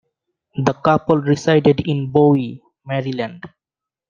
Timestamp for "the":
0.57-0.73